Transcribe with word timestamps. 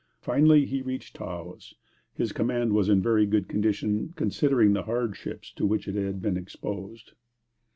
Finally 0.19 0.65
he 0.65 0.81
reached 0.81 1.15
Taos. 1.15 1.75
His 2.15 2.31
command 2.31 2.73
was 2.73 2.89
in 2.89 2.97
a 2.97 3.01
very 3.01 3.27
good 3.27 3.47
condition, 3.47 4.13
considering 4.15 4.73
the 4.73 4.85
hardships 4.85 5.51
to 5.57 5.65
which 5.67 5.87
it 5.87 5.93
had 5.93 6.23
been 6.23 6.37
exposed. 6.37 7.11